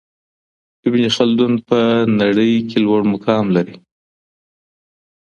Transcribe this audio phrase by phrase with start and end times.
[0.87, 1.79] ابن خلدون په
[2.19, 3.75] نړۍ کي لوړ مقام لري.